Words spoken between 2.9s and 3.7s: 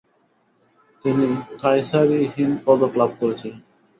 লাভ করেছিলেন।